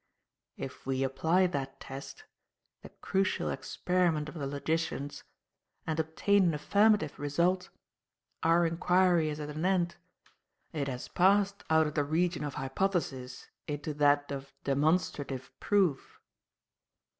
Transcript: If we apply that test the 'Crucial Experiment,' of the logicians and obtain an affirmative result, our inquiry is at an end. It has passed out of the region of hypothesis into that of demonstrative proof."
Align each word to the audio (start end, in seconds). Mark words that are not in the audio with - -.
If 0.57 0.87
we 0.87 1.03
apply 1.03 1.45
that 1.45 1.79
test 1.79 2.23
the 2.81 2.89
'Crucial 2.89 3.51
Experiment,' 3.51 4.29
of 4.29 4.33
the 4.33 4.47
logicians 4.47 5.23
and 5.85 5.99
obtain 5.99 6.45
an 6.45 6.53
affirmative 6.55 7.19
result, 7.19 7.69
our 8.41 8.65
inquiry 8.65 9.29
is 9.29 9.39
at 9.39 9.51
an 9.51 9.63
end. 9.63 9.97
It 10.73 10.87
has 10.87 11.07
passed 11.07 11.63
out 11.69 11.85
of 11.85 11.93
the 11.93 12.03
region 12.03 12.43
of 12.43 12.55
hypothesis 12.55 13.51
into 13.67 13.93
that 13.93 14.31
of 14.31 14.51
demonstrative 14.63 15.51
proof." 15.59 16.19